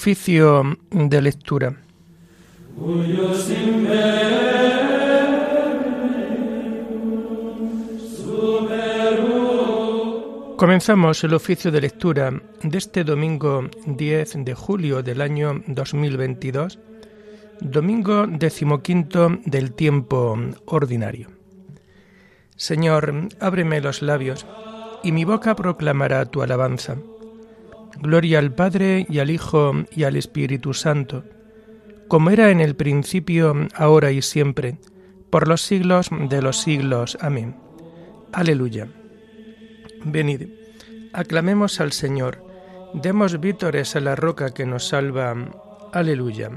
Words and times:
Oficio 0.00 0.78
de 0.90 1.20
lectura. 1.20 1.76
Comenzamos 10.56 11.22
el 11.22 11.34
oficio 11.34 11.70
de 11.70 11.82
lectura 11.82 12.32
de 12.62 12.78
este 12.78 13.04
domingo 13.04 13.68
10 13.84 14.42
de 14.42 14.54
julio 14.54 15.02
del 15.02 15.20
año 15.20 15.62
2022, 15.66 16.78
domingo 17.60 18.26
decimoquinto 18.26 19.28
del 19.44 19.74
tiempo 19.74 20.34
ordinario. 20.64 21.28
Señor, 22.56 23.28
ábreme 23.38 23.82
los 23.82 24.00
labios, 24.00 24.46
y 25.02 25.12
mi 25.12 25.26
boca 25.26 25.54
proclamará 25.54 26.24
tu 26.24 26.40
alabanza. 26.40 26.96
Gloria 27.98 28.38
al 28.38 28.54
Padre 28.54 29.06
y 29.08 29.18
al 29.18 29.30
Hijo 29.30 29.72
y 29.90 30.04
al 30.04 30.16
Espíritu 30.16 30.74
Santo, 30.74 31.24
como 32.08 32.30
era 32.30 32.50
en 32.50 32.60
el 32.60 32.76
principio, 32.76 33.54
ahora 33.74 34.10
y 34.10 34.22
siempre, 34.22 34.78
por 35.30 35.46
los 35.46 35.62
siglos 35.62 36.08
de 36.10 36.42
los 36.42 36.58
siglos. 36.58 37.16
Amén. 37.20 37.56
Aleluya. 38.32 38.88
Venid, 40.04 40.48
aclamemos 41.12 41.80
al 41.80 41.92
Señor, 41.92 42.44
demos 42.94 43.38
vítores 43.40 43.96
a 43.96 44.00
la 44.00 44.16
roca 44.16 44.52
que 44.52 44.66
nos 44.66 44.88
salva. 44.88 45.34
Aleluya. 45.92 46.50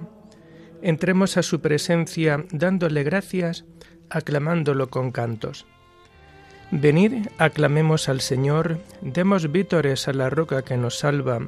Entremos 0.82 1.38
a 1.38 1.44
su 1.44 1.62
presencia 1.62 2.46
dándole 2.52 3.04
gracias, 3.04 3.66
aclamándolo 4.10 4.90
con 4.90 5.12
cantos. 5.12 5.66
Venid, 6.76 7.28
aclamemos 7.38 8.10
al 8.10 8.20
Señor, 8.20 8.80
demos 9.02 9.52
vítores 9.52 10.08
a 10.08 10.14
la 10.14 10.30
roca 10.30 10.64
que 10.64 10.76
nos 10.76 10.98
salva. 11.00 11.40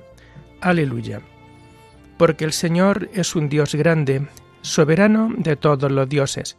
Aleluya. 0.61 1.21
Porque 2.17 2.45
el 2.45 2.53
Señor 2.53 3.09
es 3.13 3.35
un 3.35 3.49
Dios 3.49 3.75
grande, 3.75 4.27
soberano 4.61 5.33
de 5.37 5.55
todos 5.55 5.91
los 5.91 6.07
dioses. 6.07 6.57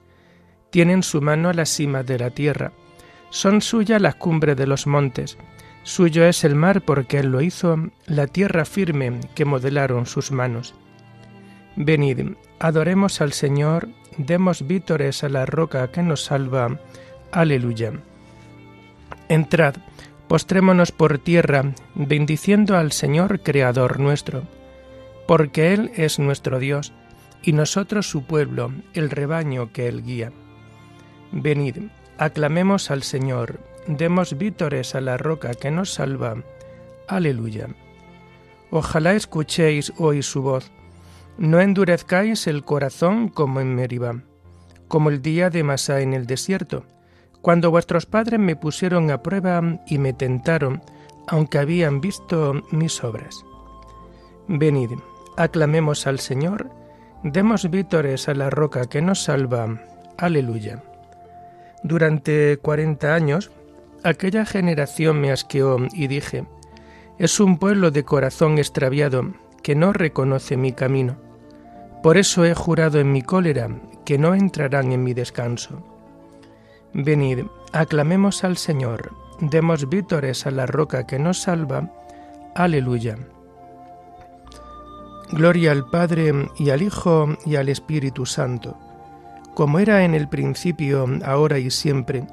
Tiene 0.70 0.92
en 0.94 1.02
su 1.02 1.22
mano 1.22 1.52
la 1.52 1.64
cima 1.64 2.02
de 2.02 2.18
la 2.18 2.30
tierra 2.30 2.72
son 3.30 3.60
suyas 3.60 4.00
las 4.00 4.14
cumbres 4.14 4.56
de 4.56 4.66
los 4.66 4.86
montes, 4.86 5.36
suyo 5.82 6.24
es 6.24 6.44
el 6.44 6.54
mar 6.54 6.82
porque 6.82 7.18
él 7.18 7.26
lo 7.26 7.40
hizo, 7.40 7.76
la 8.06 8.26
tierra 8.26 8.64
firme 8.64 9.20
que 9.34 9.44
modelaron 9.44 10.06
sus 10.06 10.30
manos. 10.30 10.74
Venid, 11.76 12.32
adoremos 12.58 13.20
al 13.20 13.32
Señor, 13.32 13.88
demos 14.16 14.66
vítores 14.66 15.24
a 15.24 15.28
la 15.28 15.44
roca 15.44 15.90
que 15.92 16.02
nos 16.02 16.24
salva. 16.24 16.80
Aleluya. 17.32 17.92
Entrad, 19.28 19.76
postrémonos 20.28 20.92
por 20.92 21.18
tierra, 21.18 21.72
bendiciendo 21.94 22.76
al 22.76 22.92
Señor 22.92 23.40
Creador 23.40 24.00
nuestro, 24.00 24.44
porque 25.26 25.74
Él 25.74 25.90
es 25.96 26.18
nuestro 26.18 26.58
Dios, 26.58 26.92
y 27.42 27.52
nosotros 27.52 28.08
su 28.08 28.24
pueblo, 28.24 28.72
el 28.94 29.10
rebaño 29.10 29.72
que 29.72 29.88
Él 29.88 30.02
guía. 30.02 30.32
Venid, 31.32 31.76
Aclamemos 32.18 32.90
al 32.90 33.02
Señor, 33.02 33.60
demos 33.86 34.38
vítores 34.38 34.94
a 34.94 35.02
la 35.02 35.18
roca 35.18 35.52
que 35.52 35.70
nos 35.70 35.92
salva. 35.92 36.42
Aleluya. 37.08 37.68
Ojalá 38.70 39.12
escuchéis 39.12 39.92
hoy 39.98 40.22
su 40.22 40.40
voz, 40.40 40.72
no 41.36 41.60
endurezcáis 41.60 42.46
el 42.46 42.64
corazón 42.64 43.28
como 43.28 43.60
en 43.60 43.74
Meribá, 43.74 44.22
como 44.88 45.10
el 45.10 45.20
día 45.20 45.50
de 45.50 45.62
Masá 45.62 46.00
en 46.00 46.14
el 46.14 46.26
desierto, 46.26 46.86
cuando 47.46 47.70
vuestros 47.70 48.06
padres 48.06 48.40
me 48.40 48.56
pusieron 48.56 49.08
a 49.12 49.22
prueba 49.22 49.62
y 49.86 49.98
me 49.98 50.12
tentaron, 50.12 50.82
aunque 51.28 51.60
habían 51.60 52.00
visto 52.00 52.54
mis 52.72 53.04
obras. 53.04 53.44
Venid, 54.48 54.90
aclamemos 55.36 56.08
al 56.08 56.18
Señor, 56.18 56.68
demos 57.22 57.70
vítores 57.70 58.28
a 58.28 58.34
la 58.34 58.50
roca 58.50 58.86
que 58.86 59.00
nos 59.00 59.22
salva. 59.22 59.80
Aleluya. 60.18 60.82
Durante 61.84 62.58
cuarenta 62.60 63.14
años, 63.14 63.52
aquella 64.02 64.44
generación 64.44 65.20
me 65.20 65.30
asqueó 65.30 65.78
y 65.92 66.08
dije, 66.08 66.46
es 67.16 67.38
un 67.38 67.58
pueblo 67.58 67.92
de 67.92 68.02
corazón 68.02 68.58
extraviado 68.58 69.34
que 69.62 69.76
no 69.76 69.92
reconoce 69.92 70.56
mi 70.56 70.72
camino. 70.72 71.14
Por 72.02 72.16
eso 72.16 72.44
he 72.44 72.54
jurado 72.54 72.98
en 72.98 73.12
mi 73.12 73.22
cólera 73.22 73.68
que 74.04 74.18
no 74.18 74.34
entrarán 74.34 74.90
en 74.90 75.04
mi 75.04 75.14
descanso. 75.14 75.95
Venid, 76.92 77.44
aclamemos 77.72 78.44
al 78.44 78.56
Señor, 78.56 79.12
demos 79.40 79.88
vítores 79.88 80.46
a 80.46 80.50
la 80.50 80.66
roca 80.66 81.06
que 81.06 81.18
nos 81.18 81.42
salva. 81.42 81.90
Aleluya. 82.54 83.18
Gloria 85.30 85.72
al 85.72 85.88
Padre 85.90 86.48
y 86.56 86.70
al 86.70 86.82
Hijo 86.82 87.36
y 87.44 87.56
al 87.56 87.68
Espíritu 87.68 88.26
Santo 88.26 88.78
como 89.56 89.78
era 89.78 90.04
en 90.04 90.14
el 90.14 90.28
principio, 90.28 91.06
ahora 91.24 91.58
y 91.58 91.70
siempre, 91.70 92.26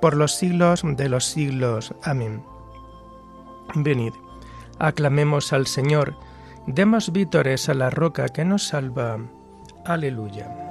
por 0.00 0.16
los 0.16 0.36
siglos 0.36 0.82
de 0.84 1.08
los 1.08 1.24
siglos. 1.24 1.92
Amén. 2.04 2.44
Venid, 3.74 4.12
aclamemos 4.78 5.52
al 5.52 5.66
Señor, 5.66 6.14
demos 6.68 7.10
vítores 7.10 7.68
a 7.68 7.74
la 7.74 7.90
roca 7.90 8.28
que 8.28 8.44
nos 8.44 8.68
salva. 8.68 9.18
Aleluya. 9.84 10.69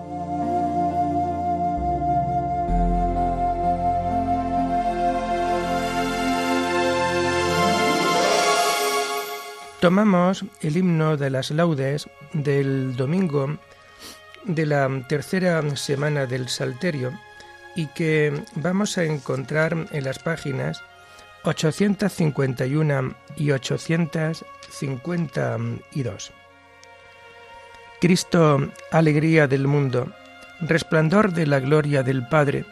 Tomamos 9.80 10.44
el 10.62 10.76
himno 10.76 11.16
de 11.16 11.30
las 11.30 11.52
laudes 11.52 12.10
del 12.34 12.98
domingo 12.98 13.58
de 14.44 14.66
la 14.66 14.90
tercera 15.08 15.64
semana 15.78 16.26
del 16.26 16.50
Salterio 16.50 17.18
y 17.78 17.88
que 17.88 18.44
vamos 18.56 18.98
a 18.98 19.06
encontrar 19.06 19.88
en 19.92 20.04
las 20.04 20.20
páginas 20.20 20.84
851 21.44 23.16
y 23.38 23.52
852. 23.52 26.32
Cristo, 28.02 28.70
alegría 28.92 29.48
del 29.48 29.66
mundo, 29.66 30.12
resplandor 30.60 31.32
de 31.32 31.48
la 31.48 31.62
gloria 31.62 32.04
del 32.04 32.28
Padre, 32.28 32.66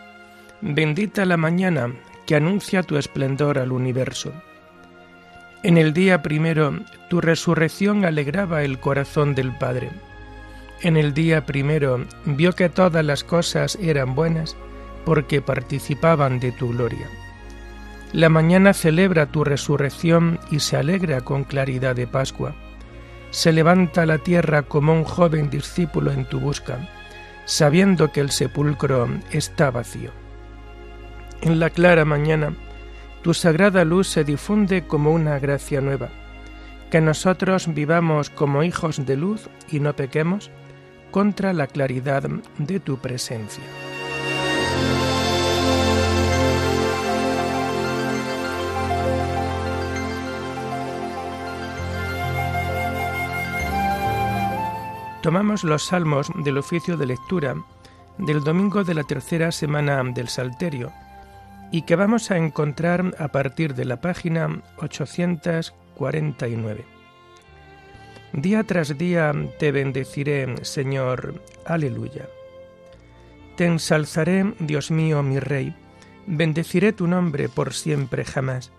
bendita 0.59 1.25
la 1.25 1.37
mañana 1.37 1.95
que 2.25 2.35
anuncia 2.35 2.83
tu 2.83 2.97
esplendor 2.97 3.59
al 3.59 3.71
universo. 3.71 4.33
En 5.63 5.77
el 5.77 5.93
día 5.93 6.21
primero 6.21 6.79
tu 7.09 7.21
resurrección 7.21 8.05
alegraba 8.05 8.63
el 8.63 8.79
corazón 8.79 9.35
del 9.35 9.51
Padre 9.57 9.89
en 10.81 10.95
el 10.95 11.13
día 11.13 11.45
primero 11.45 12.05
vio 12.25 12.53
que 12.53 12.69
todas 12.69 13.03
las 13.03 13.23
cosas 13.23 13.77
eran 13.81 14.13
buenas 14.13 14.55
porque 15.05 15.41
participaban 15.41 16.39
de 16.39 16.51
tu 16.51 16.69
gloria. 16.69 17.07
La 18.13 18.29
mañana 18.29 18.73
celebra 18.73 19.25
tu 19.25 19.43
resurrección 19.43 20.39
y 20.51 20.59
se 20.59 20.77
alegra 20.77 21.21
con 21.21 21.45
claridad 21.45 21.95
de 21.95 22.05
Pascua. 22.05 22.53
Se 23.31 23.51
levanta 23.51 24.05
la 24.05 24.19
tierra 24.19 24.63
como 24.63 24.93
un 24.93 25.03
joven 25.03 25.49
discípulo 25.49 26.11
en 26.11 26.25
tu 26.25 26.39
busca, 26.39 26.77
sabiendo 27.45 28.11
que 28.11 28.21
el 28.21 28.29
sepulcro 28.29 29.09
está 29.31 29.71
vacío. 29.71 30.11
En 31.41 31.59
la 31.59 31.71
clara 31.71 32.05
mañana, 32.05 32.53
tu 33.27 33.33
sagrada 33.33 33.83
luz 33.83 34.07
se 34.07 34.23
difunde 34.23 34.87
como 34.87 35.11
una 35.11 35.37
gracia 35.37 35.81
nueva. 35.81 36.07
Que 36.89 37.01
nosotros 37.01 37.67
vivamos 37.73 38.29
como 38.29 38.63
hijos 38.63 39.05
de 39.05 39.17
luz 39.17 39.49
y 39.69 39.81
no 39.81 39.93
pequemos, 39.97 40.49
contra 41.11 41.51
la 41.51 41.67
claridad 41.67 42.23
de 42.57 42.79
tu 42.79 42.99
presencia. 42.99 43.65
Tomamos 55.21 55.65
los 55.65 55.83
salmos 55.83 56.31
del 56.45 56.57
oficio 56.57 56.95
de 56.95 57.07
lectura 57.07 57.55
del 58.19 58.41
domingo 58.41 58.85
de 58.85 58.93
la 58.93 59.03
tercera 59.03 59.51
semana 59.51 60.01
del 60.01 60.29
Salterio 60.29 60.93
y 61.71 61.83
que 61.83 61.95
vamos 61.95 62.31
a 62.31 62.37
encontrar 62.37 63.15
a 63.19 63.27
partir 63.29 63.75
de 63.75 63.85
la 63.85 64.01
página 64.01 64.61
849. 64.77 66.85
Día 68.33 68.63
tras 68.63 68.97
día 68.97 69.31
te 69.57 69.71
bendeciré, 69.71 70.53
Señor. 70.63 71.41
Aleluya. 71.65 72.27
Te 73.55 73.65
ensalzaré, 73.65 74.53
Dios 74.59 74.91
mío, 74.91 75.23
mi 75.23 75.39
Rey. 75.39 75.73
Bendeciré 76.27 76.93
tu 76.93 77.07
nombre 77.07 77.49
por 77.49 77.73
siempre 77.73 78.25
jamás. 78.25 78.71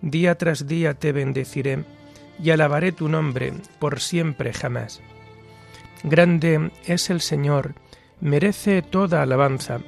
Día 0.00 0.36
tras 0.36 0.66
día 0.66 0.94
te 0.94 1.12
bendeciré 1.12 1.84
y 2.42 2.50
alabaré 2.50 2.92
tu 2.92 3.08
nombre 3.08 3.52
por 3.78 4.00
siempre 4.00 4.52
jamás. 4.52 5.00
Grande 6.02 6.70
es 6.84 7.10
el 7.10 7.20
Señor, 7.20 7.74
merece 8.20 8.82
toda 8.82 9.22
alabanza, 9.22 9.80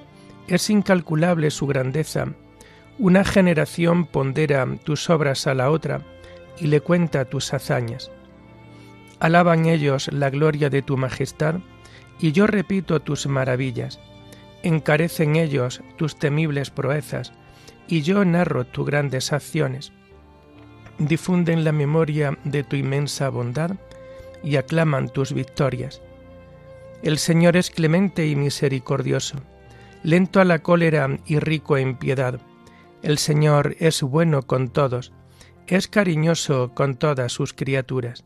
es 0.48 0.70
incalculable 0.70 1.50
su 1.50 1.66
grandeza. 1.66 2.26
Una 2.98 3.24
generación 3.24 4.06
pondera 4.06 4.66
tus 4.82 5.08
obras 5.10 5.46
a 5.46 5.54
la 5.54 5.70
otra 5.70 6.02
y 6.58 6.66
le 6.66 6.80
cuenta 6.80 7.24
tus 7.26 7.52
hazañas. 7.54 8.10
Alaban 9.20 9.66
ellos 9.66 10.10
la 10.12 10.30
gloria 10.30 10.70
de 10.70 10.82
tu 10.82 10.96
majestad, 10.96 11.56
y 12.20 12.32
yo 12.32 12.46
repito 12.46 13.00
tus 13.00 13.26
maravillas. 13.26 14.00
Encarecen 14.62 15.36
ellos 15.36 15.82
tus 15.96 16.18
temibles 16.18 16.70
proezas, 16.70 17.32
y 17.86 18.02
yo 18.02 18.24
narro 18.24 18.64
tus 18.64 18.86
grandes 18.86 19.32
acciones. 19.32 19.92
Difunden 20.98 21.62
la 21.64 21.72
memoria 21.72 22.36
de 22.44 22.64
tu 22.64 22.76
inmensa 22.76 23.28
bondad, 23.28 23.72
y 24.42 24.56
aclaman 24.56 25.08
tus 25.08 25.32
victorias. 25.32 26.00
El 27.02 27.18
Señor 27.18 27.56
es 27.56 27.70
clemente 27.70 28.26
y 28.26 28.34
misericordioso, 28.34 29.36
lento 30.02 30.40
a 30.40 30.44
la 30.44 30.60
cólera 30.60 31.08
y 31.26 31.38
rico 31.38 31.76
en 31.76 31.96
piedad. 31.96 32.40
El 33.02 33.18
Señor 33.18 33.76
es 33.78 34.02
bueno 34.02 34.42
con 34.42 34.68
todos, 34.68 35.12
es 35.66 35.88
cariñoso 35.88 36.72
con 36.74 36.96
todas 36.96 37.32
sus 37.32 37.52
criaturas. 37.52 38.24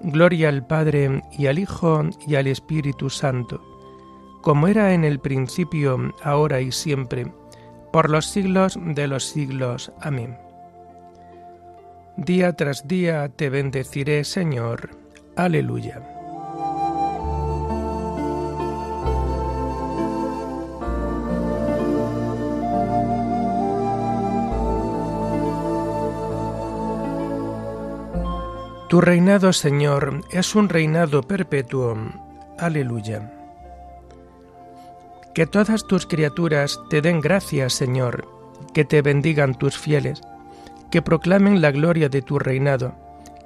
Gloria 0.00 0.48
al 0.48 0.66
Padre 0.66 1.22
y 1.38 1.46
al 1.46 1.58
Hijo 1.58 2.02
y 2.26 2.34
al 2.34 2.46
Espíritu 2.46 3.08
Santo, 3.10 3.62
como 4.42 4.68
era 4.68 4.92
en 4.92 5.04
el 5.04 5.20
principio, 5.20 6.14
ahora 6.22 6.60
y 6.60 6.70
siempre, 6.70 7.32
por 7.92 8.10
los 8.10 8.26
siglos 8.26 8.78
de 8.80 9.08
los 9.08 9.24
siglos. 9.24 9.92
Amén. 10.02 10.36
Día 12.16 12.52
tras 12.52 12.86
día 12.86 13.28
te 13.28 13.48
bendeciré, 13.48 14.24
Señor. 14.24 14.90
Aleluya. 15.36 16.13
Tu 28.88 29.00
reinado, 29.00 29.54
Señor, 29.54 30.20
es 30.30 30.54
un 30.54 30.68
reinado 30.68 31.22
perpetuo. 31.22 31.96
Aleluya. 32.58 33.32
Que 35.34 35.46
todas 35.46 35.86
tus 35.86 36.06
criaturas 36.06 36.78
te 36.90 37.00
den 37.00 37.20
gracias, 37.22 37.72
Señor, 37.72 38.28
que 38.74 38.84
te 38.84 39.00
bendigan 39.00 39.54
tus 39.54 39.78
fieles, 39.78 40.20
que 40.90 41.00
proclamen 41.00 41.62
la 41.62 41.70
gloria 41.70 42.10
de 42.10 42.20
tu 42.20 42.38
reinado, 42.38 42.94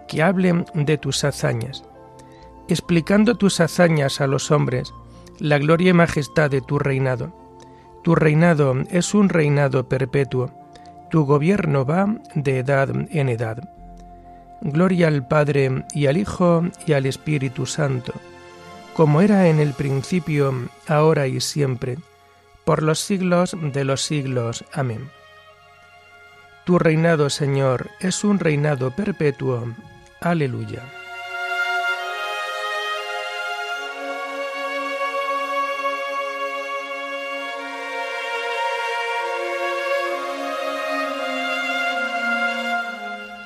que 0.09 0.23
hablen 0.23 0.67
de 0.75 0.99
tus 0.99 1.23
hazañas, 1.23 1.85
explicando 2.69 3.37
tus 3.37 3.61
hazañas 3.61 4.21
a 4.21 4.27
los 4.27 4.51
hombres, 4.51 4.93
la 5.39 5.59
gloria 5.59 5.91
y 5.91 5.95
majestad 5.95 6.51
de 6.51 6.63
tu 6.63 6.81
reinado. 6.81 7.33
Tu 8.03 8.17
reinado 8.17 8.75
es 8.91 9.15
un 9.15 9.29
reinado 9.29 9.89
perpetuo, 9.89 10.51
tu 11.11 11.25
gobierno 11.25 11.87
va 11.87 12.17
de 12.35 12.59
edad 12.59 12.91
en 13.11 13.29
edad. 13.29 13.78
Gloria 14.61 15.09
al 15.09 15.27
Padre 15.27 15.85
y 15.93 16.07
al 16.07 16.17
Hijo 16.17 16.65
y 16.87 16.93
al 16.93 17.07
Espíritu 17.07 17.67
Santo, 17.67 18.13
como 18.95 19.21
era 19.21 19.49
en 19.49 19.61
el 19.61 19.73
principio, 19.73 20.69
ahora 20.87 21.27
y 21.27 21.41
siempre, 21.41 21.99
por 22.65 22.83
los 22.83 22.99
siglos 22.99 23.57
de 23.61 23.85
los 23.85 24.03
siglos. 24.03 24.65
Amén. 24.73 25.09
Tu 26.65 26.79
reinado, 26.79 27.31
Señor, 27.31 27.91
es 28.01 28.25
un 28.25 28.39
reinado 28.39 28.91
perpetuo. 28.91 29.75
Aleluya. 30.21 30.83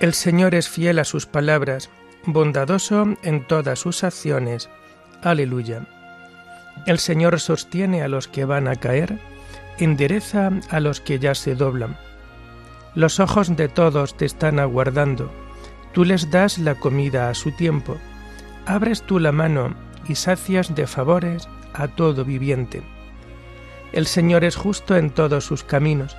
El 0.03 0.15
Señor 0.15 0.57
es 0.57 0.69
fiel 0.69 0.99
a 0.99 1.05
sus 1.05 1.27
palabras, 1.27 1.89
bondadoso 2.27 3.15
en 3.23 3.47
todas 3.47 3.79
sus 3.79 4.03
acciones. 4.03 4.69
Aleluya. 5.23 5.87
El 6.89 6.99
Señor 6.99 7.39
sostiene 7.39 8.03
a 8.03 8.09
los 8.09 8.27
que 8.27 8.45
van 8.45 8.67
a 8.67 8.75
caer, 8.75 9.21
endereza 9.79 10.51
a 10.71 10.81
los 10.81 11.01
que 11.01 11.21
ya 11.21 11.37
se 11.37 11.55
doblan. 11.55 11.97
Los 12.97 13.21
ojos 13.21 13.55
de 13.55 13.69
todos 13.69 14.17
te 14.17 14.25
están 14.25 14.59
aguardando, 14.59 15.31
tú 15.93 16.05
les 16.05 16.33
das 16.33 16.59
la 16.59 16.75
comida 16.75 17.29
a 17.29 17.35
su 17.35 17.53
tiempo, 17.53 17.97
abres 18.67 19.03
tú 19.03 19.21
la 19.21 19.31
mano 19.31 19.73
y 20.09 20.17
sacias 20.17 20.75
de 20.75 20.89
favores 20.89 21.49
a 21.75 21.87
todo 21.87 22.25
viviente. 22.25 22.83
El 23.93 24.09
Señor 24.09 24.43
es 24.43 24.57
justo 24.57 24.97
en 24.97 25.11
todos 25.11 25.45
sus 25.45 25.63
caminos, 25.63 26.17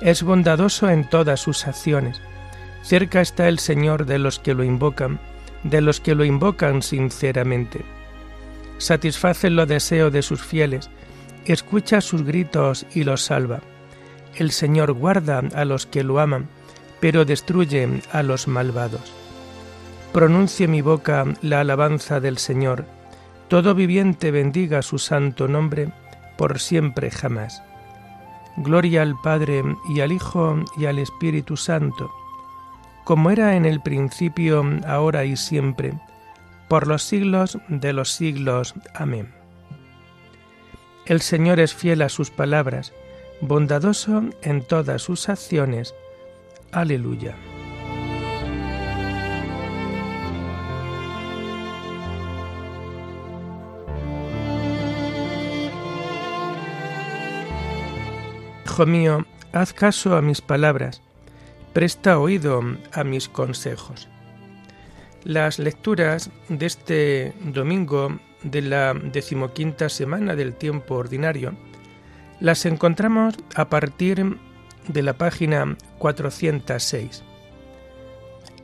es 0.00 0.22
bondadoso 0.22 0.88
en 0.88 1.06
todas 1.10 1.38
sus 1.38 1.66
acciones 1.66 2.18
Cerca 2.86 3.20
está 3.20 3.48
el 3.48 3.58
Señor 3.58 4.06
de 4.06 4.20
los 4.20 4.38
que 4.38 4.54
lo 4.54 4.62
invocan, 4.62 5.18
de 5.64 5.80
los 5.80 6.00
que 6.00 6.14
lo 6.14 6.24
invocan 6.24 6.82
sinceramente. 6.82 7.80
Satisface 8.78 9.50
los 9.50 9.66
deseos 9.66 10.12
de 10.12 10.22
sus 10.22 10.40
fieles, 10.40 10.88
escucha 11.46 12.00
sus 12.00 12.22
gritos 12.22 12.86
y 12.94 13.02
los 13.02 13.22
salva. 13.22 13.58
El 14.36 14.52
Señor 14.52 14.92
guarda 14.92 15.42
a 15.56 15.64
los 15.64 15.84
que 15.84 16.04
lo 16.04 16.20
aman, 16.20 16.46
pero 17.00 17.24
destruye 17.24 17.88
a 18.12 18.22
los 18.22 18.46
malvados. 18.46 19.12
Pronuncie 20.12 20.68
mi 20.68 20.80
boca 20.80 21.24
la 21.42 21.62
alabanza 21.62 22.20
del 22.20 22.38
Señor, 22.38 22.84
todo 23.48 23.74
viviente 23.74 24.30
bendiga 24.30 24.80
su 24.82 25.00
santo 25.00 25.48
nombre, 25.48 25.92
por 26.38 26.60
siempre 26.60 27.10
jamás. 27.10 27.64
Gloria 28.58 29.02
al 29.02 29.16
Padre 29.24 29.64
y 29.88 30.02
al 30.02 30.12
Hijo 30.12 30.64
y 30.76 30.86
al 30.86 31.00
Espíritu 31.00 31.56
Santo, 31.56 32.12
como 33.06 33.30
era 33.30 33.54
en 33.54 33.66
el 33.66 33.80
principio, 33.80 34.64
ahora 34.84 35.24
y 35.24 35.36
siempre, 35.36 35.92
por 36.66 36.88
los 36.88 37.04
siglos 37.04 37.56
de 37.68 37.92
los 37.92 38.10
siglos. 38.10 38.74
Amén. 38.94 39.32
El 41.04 41.20
Señor 41.20 41.60
es 41.60 41.72
fiel 41.72 42.02
a 42.02 42.08
sus 42.08 42.32
palabras, 42.32 42.92
bondadoso 43.40 44.24
en 44.42 44.60
todas 44.60 45.02
sus 45.02 45.28
acciones. 45.28 45.94
Aleluya. 46.72 47.36
Hijo 58.64 58.84
mío, 58.84 59.24
haz 59.52 59.72
caso 59.72 60.16
a 60.16 60.22
mis 60.22 60.40
palabras 60.40 61.05
presta 61.76 62.18
oído 62.18 62.62
a 62.94 63.04
mis 63.04 63.28
consejos. 63.28 64.08
Las 65.24 65.58
lecturas 65.58 66.30
de 66.48 66.64
este 66.64 67.34
domingo 67.52 68.18
de 68.42 68.62
la 68.62 68.94
decimoquinta 68.94 69.90
semana 69.90 70.34
del 70.34 70.54
tiempo 70.54 70.94
ordinario 70.94 71.54
las 72.40 72.64
encontramos 72.64 73.34
a 73.56 73.68
partir 73.68 74.38
de 74.88 75.02
la 75.02 75.18
página 75.18 75.76
406. 75.98 77.22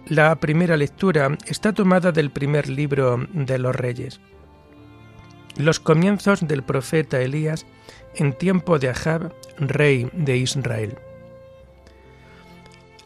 La 0.06 0.34
primera 0.36 0.78
lectura 0.78 1.36
está 1.44 1.74
tomada 1.74 2.12
del 2.12 2.30
primer 2.30 2.70
libro 2.70 3.26
de 3.34 3.58
los 3.58 3.76
reyes. 3.76 4.22
Los 5.58 5.80
comienzos 5.80 6.48
del 6.48 6.62
profeta 6.62 7.20
Elías 7.20 7.66
en 8.14 8.32
tiempo 8.32 8.78
de 8.78 8.88
Ahab, 8.88 9.34
rey 9.58 10.08
de 10.14 10.38
Israel. 10.38 10.96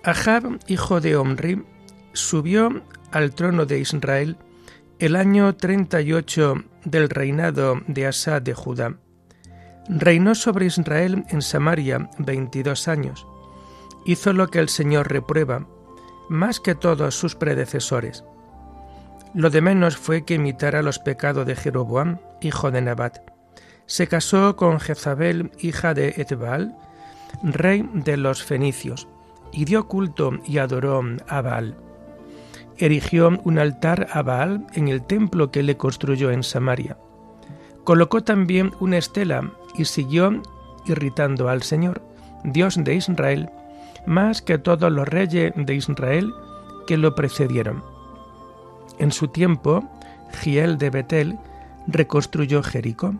Ahab, 0.06 0.60
hijo 0.68 1.00
de 1.00 1.16
Omri, 1.16 1.64
subió 2.12 2.80
al 3.10 3.34
trono 3.34 3.66
de 3.66 3.80
Israel 3.80 4.36
el 5.00 5.16
año 5.16 5.56
38 5.56 6.62
del 6.84 7.10
reinado 7.10 7.80
de 7.88 8.06
Asa 8.06 8.38
de 8.38 8.54
Judá. 8.54 8.94
Reinó 9.88 10.36
sobre 10.36 10.66
Israel 10.66 11.24
en 11.30 11.42
Samaria 11.42 12.08
veintidós 12.18 12.86
años. 12.86 13.26
Hizo 14.04 14.32
lo 14.32 14.46
que 14.46 14.60
el 14.60 14.68
Señor 14.68 15.10
reprueba, 15.10 15.66
más 16.28 16.60
que 16.60 16.76
todos 16.76 17.16
sus 17.16 17.34
predecesores. 17.34 18.22
Lo 19.34 19.50
de 19.50 19.60
menos 19.60 19.96
fue 19.96 20.24
que 20.24 20.34
imitara 20.34 20.82
los 20.82 21.00
pecados 21.00 21.44
de 21.46 21.56
Jeroboam, 21.56 22.20
hijo 22.40 22.70
de 22.70 22.80
Nabat. 22.80 23.28
Se 23.86 24.06
casó 24.06 24.54
con 24.54 24.78
Jezabel, 24.78 25.50
hija 25.58 25.94
de 25.94 26.14
Etbaal, 26.16 26.76
rey 27.42 27.84
de 27.92 28.16
los 28.16 28.44
fenicios 28.44 29.08
y 29.52 29.64
dio 29.64 29.86
culto 29.88 30.32
y 30.46 30.58
adoró 30.58 31.02
a 31.28 31.40
Baal. 31.40 31.76
Erigió 32.78 33.30
un 33.44 33.58
altar 33.58 34.08
a 34.12 34.22
Baal 34.22 34.66
en 34.74 34.88
el 34.88 35.02
templo 35.02 35.50
que 35.50 35.62
le 35.62 35.76
construyó 35.76 36.30
en 36.30 36.42
Samaria. 36.42 36.98
Colocó 37.84 38.22
también 38.22 38.72
una 38.80 38.98
estela 38.98 39.52
y 39.76 39.84
siguió 39.84 40.42
irritando 40.86 41.48
al 41.48 41.62
Señor, 41.62 42.02
Dios 42.44 42.76
de 42.82 42.94
Israel, 42.94 43.50
más 44.06 44.42
que 44.42 44.58
todos 44.58 44.90
los 44.92 45.08
reyes 45.08 45.52
de 45.56 45.74
Israel 45.74 46.32
que 46.86 46.96
lo 46.96 47.14
precedieron. 47.14 47.82
En 48.98 49.12
su 49.12 49.28
tiempo, 49.28 49.84
Giel 50.32 50.78
de 50.78 50.90
Betel 50.90 51.38
reconstruyó 51.86 52.62
Jericó. 52.62 53.14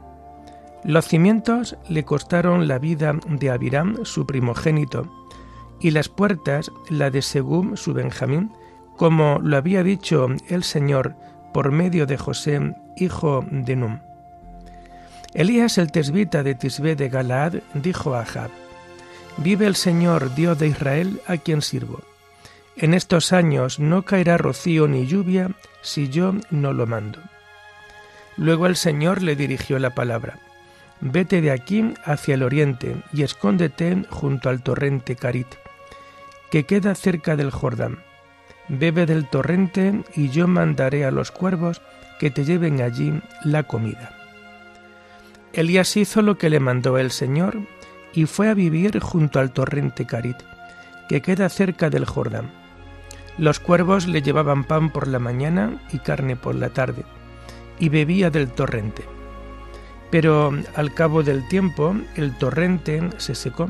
Los 0.84 1.06
cimientos 1.06 1.76
le 1.88 2.04
costaron 2.04 2.68
la 2.68 2.78
vida 2.78 3.14
de 3.28 3.50
Abiram, 3.50 4.04
su 4.04 4.26
primogénito, 4.26 5.08
y 5.80 5.90
las 5.90 6.08
puertas 6.08 6.70
la 6.88 7.10
de 7.10 7.22
Segum 7.22 7.76
su 7.76 7.92
Benjamín, 7.92 8.52
como 8.96 9.38
lo 9.42 9.56
había 9.56 9.82
dicho 9.82 10.28
el 10.48 10.64
Señor 10.64 11.14
por 11.52 11.72
medio 11.72 12.06
de 12.06 12.16
José, 12.16 12.74
hijo 12.96 13.44
de 13.50 13.76
Num. 13.76 14.00
Elías 15.34 15.78
el 15.78 15.92
tesbita 15.92 16.42
de 16.42 16.54
Tisbé 16.54 16.96
de 16.96 17.08
Galaad 17.08 17.56
dijo 17.74 18.14
a 18.14 18.20
Ahab, 18.20 18.50
Vive 19.38 19.66
el 19.66 19.74
Señor, 19.74 20.34
Dios 20.34 20.58
de 20.58 20.68
Israel, 20.68 21.20
a 21.26 21.36
quien 21.36 21.60
sirvo. 21.60 22.00
En 22.76 22.94
estos 22.94 23.32
años 23.32 23.78
no 23.78 24.02
caerá 24.02 24.38
rocío 24.38 24.88
ni 24.88 25.06
lluvia 25.06 25.50
si 25.82 26.08
yo 26.08 26.34
no 26.50 26.72
lo 26.72 26.86
mando. 26.86 27.20
Luego 28.36 28.66
el 28.66 28.76
Señor 28.76 29.22
le 29.22 29.36
dirigió 29.36 29.78
la 29.78 29.94
palabra. 29.94 30.38
Vete 31.00 31.40
de 31.40 31.50
aquí 31.50 31.94
hacia 32.04 32.34
el 32.34 32.42
oriente 32.42 32.96
y 33.12 33.22
escóndete 33.22 34.04
junto 34.08 34.48
al 34.48 34.62
torrente 34.62 35.16
Carit, 35.16 35.48
que 36.50 36.64
queda 36.64 36.94
cerca 36.94 37.36
del 37.36 37.50
Jordán. 37.50 37.98
Bebe 38.68 39.06
del 39.06 39.28
torrente 39.28 40.02
y 40.14 40.30
yo 40.30 40.48
mandaré 40.48 41.04
a 41.04 41.10
los 41.10 41.30
cuervos 41.30 41.80
que 42.18 42.30
te 42.30 42.44
lleven 42.44 42.80
allí 42.80 43.20
la 43.44 43.64
comida. 43.64 44.12
Elías 45.52 45.96
hizo 45.96 46.22
lo 46.22 46.36
que 46.36 46.50
le 46.50 46.60
mandó 46.60 46.98
el 46.98 47.10
Señor 47.10 47.58
y 48.12 48.26
fue 48.26 48.48
a 48.48 48.54
vivir 48.54 48.98
junto 49.00 49.40
al 49.40 49.52
torrente 49.52 50.06
Carit, 50.06 50.36
que 51.08 51.22
queda 51.22 51.48
cerca 51.48 51.90
del 51.90 52.04
Jordán. 52.04 52.50
Los 53.38 53.60
cuervos 53.60 54.06
le 54.06 54.22
llevaban 54.22 54.64
pan 54.64 54.90
por 54.90 55.06
la 55.08 55.18
mañana 55.18 55.82
y 55.92 55.98
carne 55.98 56.36
por 56.36 56.54
la 56.54 56.70
tarde, 56.70 57.04
y 57.78 57.90
bebía 57.90 58.30
del 58.30 58.48
torrente. 58.48 59.04
Pero 60.10 60.52
al 60.74 60.94
cabo 60.94 61.22
del 61.22 61.46
tiempo 61.48 61.94
el 62.14 62.36
torrente 62.38 63.10
se 63.18 63.34
secó, 63.34 63.68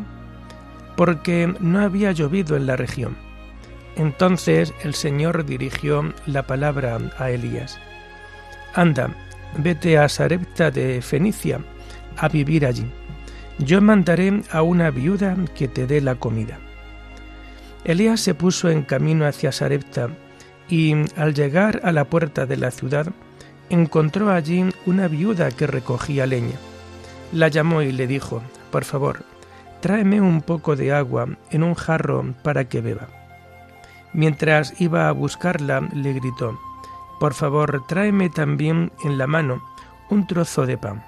porque 0.97 1.55
no 1.61 1.81
había 1.81 2.13
llovido 2.13 2.57
en 2.57 2.67
la 2.67 2.77
región. 2.77 3.17
Entonces 3.97 4.75
el 4.83 4.95
Señor 4.95 5.45
dirigió 5.47 6.13
la 6.27 6.47
palabra 6.47 6.99
a 7.19 7.31
Elías. 7.31 7.79
Anda, 8.75 9.11
vete 9.59 9.99
a 9.99 10.09
Sarepta 10.09 10.71
de 10.71 11.01
Fenicia, 11.01 11.61
a 12.17 12.29
vivir 12.29 12.67
allí. 12.67 12.87
Yo 13.59 13.81
mandaré 13.81 14.43
a 14.51 14.63
una 14.63 14.91
viuda 14.91 15.35
que 15.55 15.67
te 15.69 15.87
dé 15.87 16.01
la 16.01 16.17
comida. 16.17 16.59
Elías 17.85 18.21
se 18.21 18.35
puso 18.35 18.69
en 18.69 18.83
camino 18.83 19.27
hacia 19.27 19.53
Sarepta 19.53 20.09
y 20.69 20.95
al 21.17 21.35
llegar 21.35 21.81
a 21.85 21.93
la 21.93 22.05
puerta 22.05 22.45
de 22.45 22.57
la 22.57 22.71
ciudad 22.71 23.07
encontró 23.71 24.31
allí 24.31 24.65
una 24.85 25.09
viuda 25.09 25.51
que 25.51 25.67
recogía 25.67 26.27
leña. 26.27 26.57
La 27.33 27.49
llamó 27.49 27.83
y 27.83 27.93
le 27.93 28.07
dijo, 28.07 28.43
por 28.71 28.85
favor, 28.85 29.25
tráeme 29.87 30.21
un 30.21 30.43
poco 30.43 30.75
de 30.75 30.93
agua 30.93 31.29
en 31.53 31.63
un 31.63 31.77
jarro 31.77 32.35
para 32.43 32.65
que 32.65 32.81
beba. 32.81 33.07
Mientras 34.13 34.81
iba 34.81 35.09
a 35.09 35.13
buscarla, 35.13 35.89
le 35.95 36.13
gritó, 36.13 36.59
por 37.21 37.35
favor, 37.35 37.87
tráeme 37.87 38.29
también 38.29 38.91
en 39.05 39.17
la 39.17 39.29
mano 39.29 39.63
un 40.11 40.27
trozo 40.27 40.67
de 40.67 40.77
pan. 40.77 41.05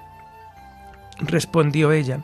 Respondió 1.19 1.91
ella, 1.91 2.23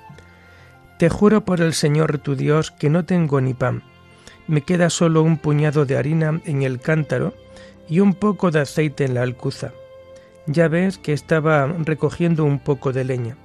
Te 0.97 1.09
juro 1.09 1.43
por 1.43 1.59
el 1.59 1.73
Señor 1.73 2.19
tu 2.19 2.37
Dios 2.37 2.71
que 2.71 2.89
no 2.89 3.03
tengo 3.03 3.41
ni 3.41 3.53
pan. 3.53 3.83
Me 4.47 4.61
queda 4.61 4.89
solo 4.89 5.23
un 5.23 5.35
puñado 5.35 5.85
de 5.85 5.97
harina 5.97 6.39
en 6.45 6.63
el 6.63 6.79
cántaro 6.79 7.33
y 7.89 7.99
un 7.99 8.13
poco 8.13 8.49
de 8.49 8.61
aceite 8.61 9.03
en 9.03 9.15
la 9.15 9.23
alcuza. 9.23 9.73
Ya 10.47 10.69
ves 10.69 10.99
que 10.99 11.11
estaba 11.11 11.67
recogiendo 11.67 12.45
un 12.45 12.59
poco 12.59 12.93
de 12.93 13.03
leña. 13.03 13.35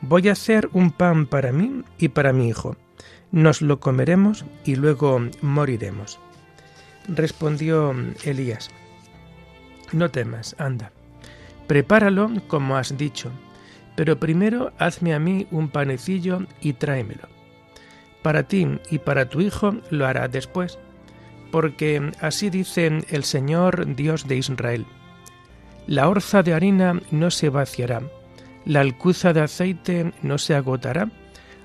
Voy 0.00 0.28
a 0.28 0.32
hacer 0.32 0.68
un 0.72 0.90
pan 0.90 1.26
para 1.26 1.52
mí 1.52 1.82
y 1.98 2.08
para 2.08 2.32
mi 2.32 2.48
hijo. 2.48 2.76
Nos 3.30 3.62
lo 3.62 3.80
comeremos 3.80 4.44
y 4.64 4.76
luego 4.76 5.20
moriremos. 5.42 6.18
Respondió 7.08 7.94
Elías, 8.24 8.70
No 9.92 10.10
temas, 10.10 10.54
anda. 10.58 10.92
Prepáralo 11.66 12.30
como 12.48 12.76
has 12.76 12.96
dicho 12.96 13.30
pero 13.98 14.20
primero 14.20 14.72
hazme 14.78 15.12
a 15.12 15.18
mí 15.18 15.48
un 15.50 15.70
panecillo 15.70 16.46
y 16.60 16.74
tráemelo. 16.74 17.28
Para 18.22 18.44
ti 18.44 18.78
y 18.92 19.00
para 19.00 19.28
tu 19.28 19.40
hijo 19.40 19.74
lo 19.90 20.06
hará 20.06 20.28
después, 20.28 20.78
porque 21.50 22.12
así 22.20 22.48
dice 22.48 23.04
el 23.08 23.24
Señor 23.24 23.96
Dios 23.96 24.28
de 24.28 24.36
Israel. 24.36 24.86
La 25.88 26.08
orza 26.08 26.44
de 26.44 26.54
harina 26.54 27.00
no 27.10 27.32
se 27.32 27.48
vaciará, 27.48 28.02
la 28.64 28.80
alcuza 28.80 29.32
de 29.32 29.40
aceite 29.40 30.12
no 30.22 30.38
se 30.38 30.54
agotará, 30.54 31.10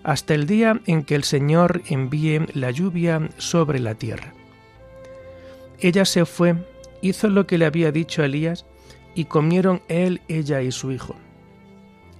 hasta 0.03 0.33
el 0.33 0.45
día 0.45 0.81
en 0.85 1.03
que 1.03 1.15
el 1.15 1.23
Señor 1.23 1.81
envíe 1.87 2.45
la 2.53 2.71
lluvia 2.71 3.29
sobre 3.37 3.79
la 3.79 3.95
tierra. 3.95 4.33
Ella 5.79 6.05
se 6.05 6.25
fue, 6.25 6.55
hizo 7.01 7.29
lo 7.29 7.47
que 7.47 7.57
le 7.57 7.65
había 7.65 7.91
dicho 7.91 8.23
Elías, 8.23 8.65
y 9.15 9.25
comieron 9.25 9.81
él, 9.87 10.21
ella 10.27 10.61
y 10.61 10.71
su 10.71 10.91
hijo. 10.91 11.15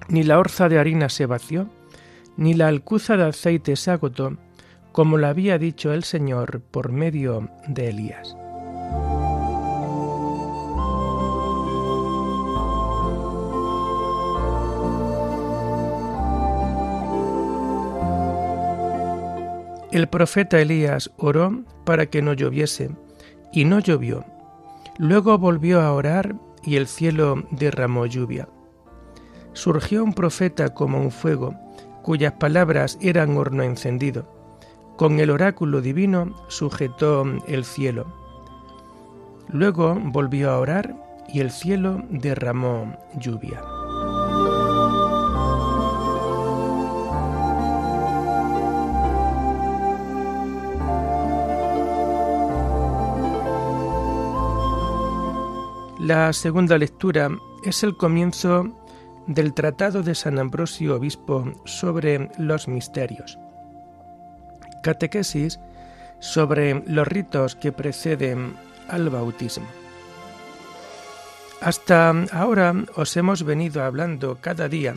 Ni 0.09 0.23
la 0.23 0.39
orza 0.39 0.69
de 0.69 0.79
harina 0.79 1.09
se 1.09 1.25
vació, 1.25 1.69
ni 2.37 2.53
la 2.53 2.67
alcuza 2.67 3.17
de 3.17 3.25
aceite 3.25 3.75
se 3.75 3.91
agotó, 3.91 4.37
como 4.91 5.17
lo 5.17 5.27
había 5.27 5.57
dicho 5.57 5.91
el 5.91 6.03
Señor 6.03 6.61
por 6.61 6.91
medio 6.91 7.49
de 7.67 7.89
Elías. 7.89 8.35
El 19.93 20.07
profeta 20.07 20.59
Elías 20.59 21.09
oró 21.15 21.63
para 21.85 22.07
que 22.07 22.21
no 22.21 22.33
lloviese, 22.33 22.89
y 23.53 23.63
no 23.63 23.79
llovió. 23.79 24.25
Luego 24.97 25.37
volvió 25.37 25.79
a 25.81 25.93
orar 25.93 26.35
y 26.63 26.75
el 26.75 26.87
cielo 26.87 27.43
derramó 27.51 28.05
lluvia 28.05 28.49
surgió 29.53 30.03
un 30.03 30.13
profeta 30.13 30.73
como 30.73 30.99
un 30.99 31.11
fuego, 31.11 31.55
cuyas 32.01 32.33
palabras 32.33 32.97
eran 33.01 33.37
horno 33.37 33.63
encendido. 33.63 34.27
Con 34.97 35.19
el 35.19 35.29
oráculo 35.29 35.81
divino 35.81 36.35
sujetó 36.49 37.25
el 37.47 37.63
cielo. 37.63 38.05
Luego 39.47 39.95
volvió 39.95 40.51
a 40.51 40.59
orar 40.59 40.95
y 41.27 41.39
el 41.39 41.51
cielo 41.51 42.01
derramó 42.09 42.97
lluvia. 43.15 43.61
La 56.03 56.33
segunda 56.33 56.77
lectura 56.77 57.29
es 57.63 57.81
el 57.81 57.95
comienzo 57.95 58.77
del 59.25 59.53
Tratado 59.53 60.03
de 60.03 60.15
San 60.15 60.37
Ambrosio 60.37 60.97
Obispo 60.97 61.53
sobre 61.63 62.29
los 62.37 62.67
misterios. 62.67 63.39
Catequesis 64.83 65.61
sobre 66.19 66.83
los 66.87 67.07
ritos 67.07 67.55
que 67.55 67.71
preceden 67.71 68.53
al 68.89 69.09
bautismo. 69.09 69.65
Hasta 71.61 72.09
ahora 72.33 72.73
os 72.97 73.15
hemos 73.15 73.43
venido 73.43 73.81
hablando 73.81 74.39
cada 74.41 74.67
día 74.67 74.95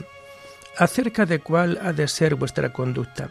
acerca 0.77 1.25
de 1.25 1.39
cuál 1.39 1.79
ha 1.85 1.93
de 1.93 2.09
ser 2.09 2.35
vuestra 2.35 2.73
conducta. 2.73 3.29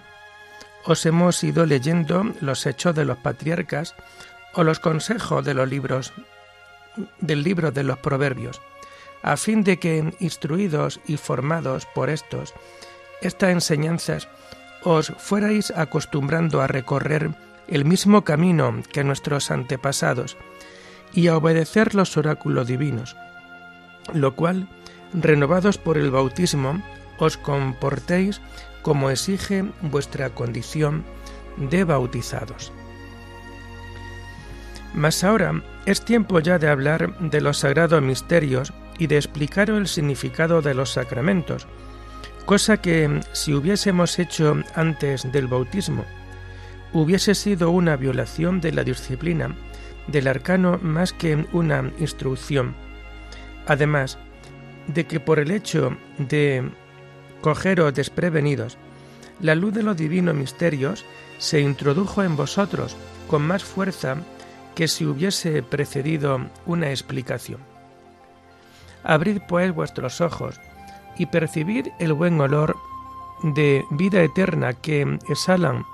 Os 0.85 1.05
hemos 1.05 1.43
ido 1.43 1.65
leyendo 1.65 2.23
los 2.39 2.65
hechos 2.67 2.95
de 2.95 3.03
los 3.03 3.17
patriarcas 3.17 3.95
o 4.53 4.63
los 4.63 4.79
consejos 4.79 5.43
de 5.43 5.53
los 5.53 5.67
libros 5.67 6.13
del 7.19 7.43
libro 7.43 7.71
de 7.71 7.83
los 7.83 7.97
proverbios 7.99 8.61
a 9.25 9.37
fin 9.37 9.63
de 9.63 9.79
que, 9.79 10.13
instruidos 10.19 10.99
y 11.07 11.17
formados 11.17 11.87
por 11.87 12.11
estos, 12.11 12.53
estas 13.21 13.49
enseñanzas 13.49 14.29
os 14.83 15.11
fuerais 15.17 15.73
acostumbrando 15.75 16.61
a 16.61 16.67
recorrer 16.67 17.31
el 17.67 17.85
mismo 17.85 18.23
camino 18.23 18.83
que 18.93 19.03
nuestros 19.03 19.49
antepasados 19.49 20.37
y 21.11 21.27
a 21.27 21.37
obedecer 21.37 21.95
los 21.95 22.17
oráculos 22.17 22.67
divinos, 22.67 23.17
lo 24.13 24.35
cual, 24.35 24.69
renovados 25.11 25.79
por 25.79 25.97
el 25.97 26.11
bautismo, 26.11 26.83
os 27.17 27.35
comportéis 27.37 28.41
como 28.83 29.09
exige 29.09 29.65
vuestra 29.81 30.29
condición 30.29 31.03
de 31.57 31.83
bautizados. 31.83 32.71
Mas 34.95 35.25
ahora 35.25 35.61
es 35.85 36.01
tiempo 36.01 36.39
ya 36.39 36.57
de 36.57 36.69
hablar 36.69 37.19
de 37.19 37.41
los 37.41 37.59
sagrados 37.59 38.01
misterios 38.01 38.71
y 38.97 39.07
de 39.07 39.17
explicar 39.17 39.69
el 39.69 39.87
significado 39.87 40.61
de 40.61 40.73
los 40.73 40.93
sacramentos, 40.93 41.67
cosa 42.45 42.77
que 42.77 43.19
si 43.33 43.53
hubiésemos 43.53 44.17
hecho 44.19 44.63
antes 44.73 45.29
del 45.33 45.47
bautismo, 45.47 46.05
hubiese 46.93 47.35
sido 47.35 47.71
una 47.71 47.97
violación 47.97 48.61
de 48.61 48.71
la 48.71 48.85
disciplina 48.85 49.53
del 50.07 50.29
arcano 50.29 50.79
más 50.81 51.11
que 51.11 51.45
una 51.51 51.91
instrucción. 51.99 52.73
Además 53.67 54.17
de 54.87 55.05
que 55.05 55.19
por 55.19 55.39
el 55.39 55.51
hecho 55.51 55.97
de 56.19 56.71
cogeros 57.41 57.93
desprevenidos, 57.93 58.77
la 59.41 59.55
luz 59.55 59.73
de 59.73 59.83
los 59.83 59.97
divinos 59.97 60.35
misterios 60.35 61.03
se 61.37 61.59
introdujo 61.59 62.23
en 62.23 62.37
vosotros 62.37 62.95
con 63.27 63.41
más 63.41 63.65
fuerza 63.65 64.17
que 64.75 64.87
si 64.87 65.05
hubiese 65.05 65.63
precedido 65.63 66.39
una 66.65 66.89
explicación. 66.89 67.59
Abrid 69.03 69.39
pues 69.47 69.73
vuestros 69.73 70.21
ojos 70.21 70.59
y 71.17 71.27
percibid 71.27 71.87
el 71.99 72.13
buen 72.13 72.39
olor 72.39 72.75
de 73.43 73.85
vida 73.91 74.21
eterna 74.21 74.73
que 74.73 75.17
exhalan 75.29 75.85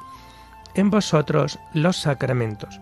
en 0.74 0.90
vosotros 0.90 1.60
los 1.74 1.98
sacramentos. 1.98 2.80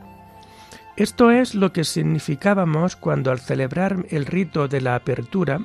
Esto 0.95 1.31
es 1.31 1.55
lo 1.55 1.71
que 1.71 1.83
significábamos 1.83 2.95
cuando 2.95 3.31
al 3.31 3.39
celebrar 3.39 4.05
el 4.09 4.25
rito 4.25 4.67
de 4.67 4.81
la 4.81 4.95
apertura 4.95 5.61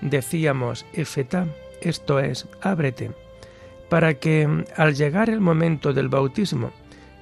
decíamos 0.00 0.86
efeta, 0.92 1.46
esto 1.80 2.20
es, 2.20 2.46
ábrete, 2.62 3.10
para 3.88 4.14
que 4.14 4.64
al 4.76 4.94
llegar 4.94 5.30
el 5.30 5.40
momento 5.40 5.92
del 5.92 6.08
bautismo 6.08 6.70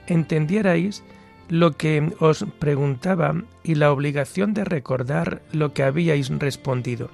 entendierais 0.06 1.02
lo 1.48 1.76
que 1.76 2.12
os 2.18 2.44
preguntaba 2.58 3.34
y 3.62 3.76
la 3.76 3.92
obligación 3.92 4.54
de 4.54 4.64
recordar 4.64 5.42
lo 5.52 5.72
que 5.72 5.82
habíais 5.82 6.28
respondido. 6.30 7.10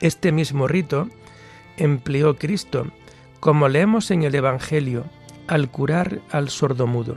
Este 0.00 0.32
mismo 0.32 0.66
rito 0.68 1.08
empleó 1.76 2.36
Cristo, 2.36 2.86
como 3.40 3.68
leemos 3.68 4.10
en 4.10 4.22
el 4.22 4.34
Evangelio, 4.34 5.04
al 5.46 5.70
curar 5.70 6.20
al 6.30 6.48
sordomudo. 6.48 7.16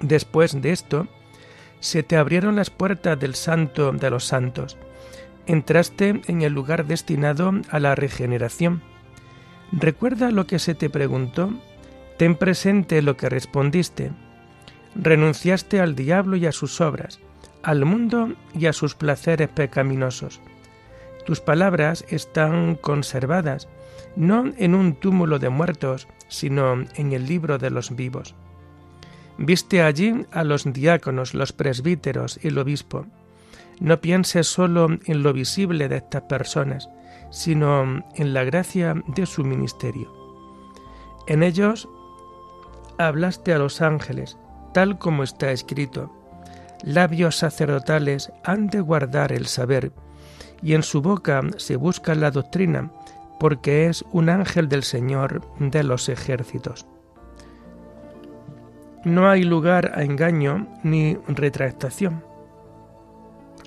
Después 0.00 0.60
de 0.60 0.72
esto, 0.72 1.06
se 1.80 2.02
te 2.02 2.16
abrieron 2.16 2.56
las 2.56 2.70
puertas 2.70 3.18
del 3.18 3.34
santo 3.34 3.92
de 3.92 4.10
los 4.10 4.24
santos. 4.24 4.76
Entraste 5.46 6.20
en 6.26 6.42
el 6.42 6.52
lugar 6.52 6.86
destinado 6.86 7.52
a 7.70 7.78
la 7.78 7.94
regeneración. 7.94 8.82
Recuerda 9.72 10.30
lo 10.30 10.46
que 10.46 10.58
se 10.58 10.74
te 10.74 10.90
preguntó, 10.90 11.50
ten 12.18 12.34
presente 12.34 13.02
lo 13.02 13.16
que 13.16 13.28
respondiste. 13.28 14.12
Renunciaste 14.98 15.80
al 15.80 15.94
diablo 15.94 16.36
y 16.36 16.46
a 16.46 16.52
sus 16.52 16.80
obras, 16.80 17.20
al 17.62 17.84
mundo 17.84 18.32
y 18.54 18.66
a 18.66 18.72
sus 18.72 18.94
placeres 18.94 19.48
pecaminosos. 19.48 20.40
Tus 21.26 21.40
palabras 21.40 22.04
están 22.08 22.76
conservadas, 22.76 23.68
no 24.14 24.52
en 24.56 24.74
un 24.74 24.94
túmulo 24.94 25.38
de 25.38 25.48
muertos, 25.48 26.08
sino 26.28 26.84
en 26.94 27.12
el 27.12 27.26
libro 27.26 27.58
de 27.58 27.70
los 27.70 27.94
vivos. 27.94 28.34
Viste 29.38 29.82
allí 29.82 30.24
a 30.30 30.44
los 30.44 30.72
diáconos, 30.72 31.34
los 31.34 31.52
presbíteros 31.52 32.38
y 32.42 32.48
el 32.48 32.58
obispo. 32.58 33.06
No 33.80 34.00
pienses 34.00 34.46
solo 34.46 34.88
en 35.04 35.22
lo 35.22 35.32
visible 35.32 35.88
de 35.88 35.96
estas 35.96 36.22
personas, 36.22 36.88
sino 37.30 38.02
en 38.14 38.32
la 38.32 38.44
gracia 38.44 38.94
de 39.08 39.26
su 39.26 39.44
ministerio. 39.44 40.10
En 41.26 41.42
ellos 41.42 41.88
hablaste 42.96 43.52
a 43.52 43.58
los 43.58 43.82
ángeles, 43.82 44.38
tal 44.76 44.98
como 44.98 45.22
está 45.22 45.52
escrito. 45.52 46.12
Labios 46.82 47.36
sacerdotales 47.36 48.30
han 48.44 48.66
de 48.66 48.82
guardar 48.82 49.32
el 49.32 49.46
saber, 49.46 49.90
y 50.60 50.74
en 50.74 50.82
su 50.82 51.00
boca 51.00 51.40
se 51.56 51.76
busca 51.76 52.14
la 52.14 52.30
doctrina, 52.30 52.92
porque 53.40 53.86
es 53.86 54.04
un 54.12 54.28
ángel 54.28 54.68
del 54.68 54.82
Señor 54.82 55.40
de 55.58 55.82
los 55.82 56.10
ejércitos. 56.10 56.86
No 59.02 59.30
hay 59.30 59.44
lugar 59.44 59.92
a 59.94 60.02
engaño 60.02 60.66
ni 60.82 61.16
retractación. 61.26 62.22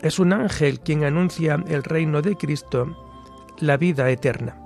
Es 0.03 0.19
un 0.19 0.31
ángel 0.31 0.79
quien 0.79 1.05
anuncia 1.05 1.57
el 1.67 1.83
reino 1.83 2.21
de 2.21 2.35
Cristo, 2.35 2.95
la 3.57 3.77
vida 3.77 4.11
eterna. 4.11 4.61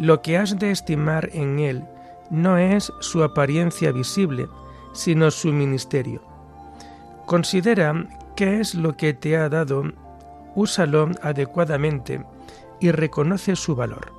Lo 0.00 0.22
que 0.22 0.38
has 0.38 0.58
de 0.58 0.72
estimar 0.72 1.30
en 1.32 1.60
él 1.60 1.84
no 2.30 2.58
es 2.58 2.92
su 2.98 3.22
apariencia 3.22 3.92
visible, 3.92 4.48
sino 4.92 5.30
su 5.30 5.52
ministerio. 5.52 6.22
Considera 7.26 8.06
qué 8.36 8.60
es 8.60 8.74
lo 8.74 8.96
que 8.96 9.14
te 9.14 9.36
ha 9.36 9.48
dado, 9.48 9.84
úsalo 10.54 11.10
adecuadamente 11.22 12.24
y 12.80 12.90
reconoce 12.90 13.56
su 13.56 13.74
valor. 13.74 14.12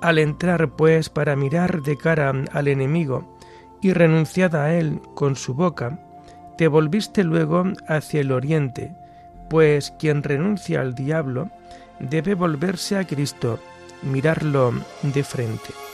Al 0.00 0.18
entrar, 0.18 0.70
pues, 0.70 1.08
para 1.08 1.36
mirar 1.36 1.82
de 1.82 1.96
cara 1.96 2.32
al 2.52 2.68
enemigo 2.68 3.36
y 3.80 3.92
renunciada 3.92 4.64
a 4.64 4.74
él 4.74 5.00
con 5.14 5.36
su 5.36 5.54
boca, 5.54 5.98
te 6.58 6.68
volviste 6.68 7.24
luego 7.24 7.64
hacia 7.88 8.20
el 8.20 8.32
oriente, 8.32 8.94
pues 9.48 9.92
quien 9.98 10.22
renuncia 10.22 10.80
al 10.80 10.94
diablo 10.94 11.50
debe 11.98 12.34
volverse 12.34 12.98
a 12.98 13.06
Cristo, 13.06 13.58
mirarlo 14.02 14.72
de 15.02 15.22
frente. 15.22 15.91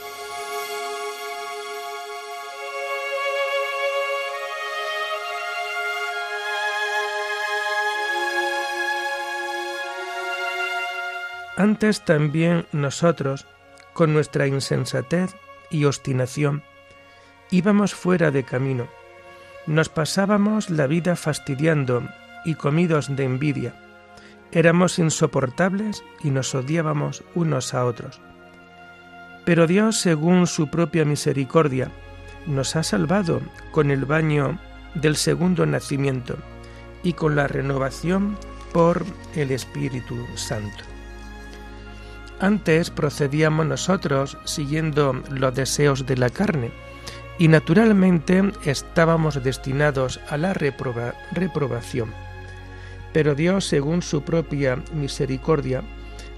Antes 11.59 12.05
también 12.05 12.65
nosotros, 12.71 13.45
con 13.91 14.13
nuestra 14.13 14.47
insensatez 14.47 15.35
y 15.69 15.83
obstinación, 15.83 16.63
íbamos 17.51 17.93
fuera 17.93 18.31
de 18.31 18.45
camino, 18.45 18.87
nos 19.67 19.89
pasábamos 19.89 20.69
la 20.69 20.87
vida 20.87 21.17
fastidiando 21.17 22.07
y 22.45 22.55
comidos 22.55 23.13
de 23.13 23.25
envidia, 23.25 23.75
éramos 24.53 24.99
insoportables 24.99 26.01
y 26.23 26.31
nos 26.31 26.55
odiábamos 26.55 27.25
unos 27.35 27.73
a 27.73 27.83
otros. 27.83 28.21
Pero 29.43 29.67
Dios, 29.67 29.97
según 29.97 30.47
su 30.47 30.69
propia 30.69 31.03
misericordia, 31.03 31.91
nos 32.47 32.77
ha 32.77 32.83
salvado 32.83 33.41
con 33.71 33.91
el 33.91 34.05
baño 34.05 34.57
del 34.95 35.17
segundo 35.17 35.65
nacimiento 35.65 36.37
y 37.03 37.11
con 37.11 37.35
la 37.35 37.49
renovación 37.49 38.37
por 38.71 39.03
el 39.35 39.51
Espíritu 39.51 40.25
Santo. 40.37 40.88
Antes 42.39 42.89
procedíamos 42.89 43.65
nosotros 43.65 44.37
siguiendo 44.45 45.21
los 45.29 45.53
deseos 45.53 46.05
de 46.05 46.15
la 46.15 46.29
carne 46.29 46.71
y 47.37 47.49
naturalmente 47.49 48.41
estábamos 48.63 49.43
destinados 49.43 50.21
a 50.29 50.37
la 50.37 50.53
reprobación. 50.53 52.13
Pero 53.11 53.35
Dios, 53.35 53.65
según 53.65 54.01
su 54.01 54.21
propia 54.21 54.77
misericordia, 54.93 55.83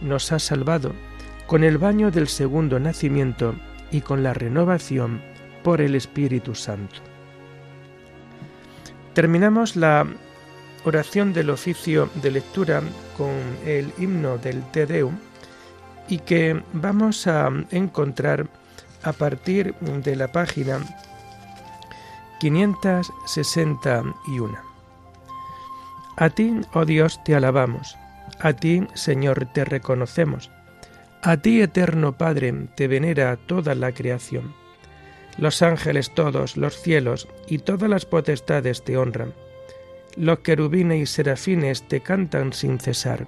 nos 0.02 0.32
ha 0.32 0.40
salvado 0.40 0.94
con 1.46 1.64
el 1.64 1.78
baño 1.78 2.10
del 2.10 2.28
segundo 2.28 2.80
nacimiento 2.80 3.54
y 3.92 4.02
con 4.02 4.24
la 4.24 4.34
renovación 4.34 5.22
por 5.64 5.82
el 5.82 5.96
Espíritu 5.96 6.56
Santo. 6.56 6.96
Terminamos 9.14 9.76
la 9.76 10.08
oración 10.84 11.34
del 11.34 11.52
oficio 11.52 12.10
de 12.16 12.32
lectura 12.32 12.82
con 13.18 13.36
el 13.66 13.92
himno 14.00 14.38
del 14.40 14.64
Te 14.72 14.88
Deum 14.88 15.16
y 16.08 16.20
que 16.20 16.64
vamos 16.74 17.28
a 17.28 17.50
encontrar 17.72 18.48
a 19.04 19.12
partir 19.14 19.74
de 19.76 20.16
la 20.16 20.32
página 20.32 20.80
561. 22.40 24.58
A 26.18 26.30
ti, 26.30 26.62
oh 26.74 26.86
Dios, 26.86 27.24
te 27.24 27.36
alabamos, 27.36 27.98
a 28.40 28.54
ti, 28.54 28.88
Señor, 28.94 29.48
te 29.54 29.66
reconocemos, 29.66 30.52
a 31.24 31.38
ti, 31.38 31.62
eterno 31.62 32.18
Padre, 32.18 32.52
te 32.76 32.88
venera 32.88 33.38
toda 33.38 33.76
la 33.76 33.92
creación. 33.92 34.56
Los 35.38 35.62
ángeles 35.62 36.14
todos, 36.16 36.58
los 36.58 36.82
cielos 36.82 37.28
y 37.48 37.60
todas 37.60 37.90
las 37.90 38.06
potestades 38.06 38.84
te 38.84 38.98
honran. 38.98 39.34
Los 40.16 40.40
querubines 40.40 41.00
y 41.00 41.06
serafines 41.06 41.88
te 41.88 42.02
cantan 42.02 42.54
sin 42.54 42.80
cesar. 42.80 43.28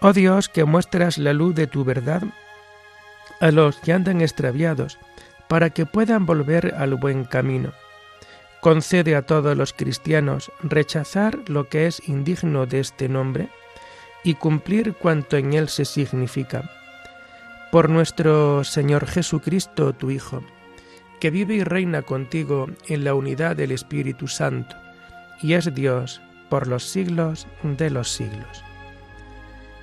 Oh 0.00 0.12
Dios, 0.12 0.48
que 0.48 0.64
muestras 0.64 1.18
la 1.18 1.32
luz 1.32 1.54
de 1.54 1.66
tu 1.66 1.84
verdad 1.84 2.22
a 3.40 3.50
los 3.50 3.76
que 3.78 3.92
andan 3.92 4.20
extraviados, 4.20 4.98
para 5.48 5.70
que 5.70 5.86
puedan 5.86 6.26
volver 6.26 6.74
al 6.76 6.94
buen 6.94 7.24
camino. 7.24 7.72
Concede 8.60 9.14
a 9.14 9.22
todos 9.22 9.56
los 9.56 9.72
cristianos 9.72 10.50
rechazar 10.62 11.38
lo 11.48 11.68
que 11.68 11.86
es 11.86 12.06
indigno 12.08 12.66
de 12.66 12.80
este 12.80 13.08
nombre 13.08 13.48
y 14.24 14.34
cumplir 14.34 14.94
cuanto 14.94 15.36
en 15.36 15.52
él 15.52 15.68
se 15.68 15.84
significa. 15.84 16.70
Por 17.70 17.90
nuestro 17.90 18.64
Señor 18.64 19.06
Jesucristo, 19.06 19.92
tu 19.92 20.10
Hijo, 20.10 20.42
que 21.20 21.30
vive 21.30 21.54
y 21.54 21.64
reina 21.64 22.02
contigo 22.02 22.68
en 22.88 23.04
la 23.04 23.14
unidad 23.14 23.56
del 23.56 23.70
Espíritu 23.70 24.26
Santo, 24.28 24.76
y 25.40 25.52
es 25.52 25.72
Dios 25.74 26.20
por 26.48 26.66
los 26.66 26.84
siglos 26.84 27.46
de 27.62 27.90
los 27.90 28.10
siglos. 28.10 28.65